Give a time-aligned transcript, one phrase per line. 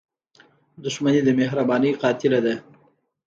[0.83, 2.55] •دښمني د مهربانۍ قاتله ده.